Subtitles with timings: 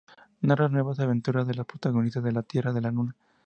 [0.41, 3.15] Narra nuevas aventuras de los protagonistas de "De la Tierra a la Luna".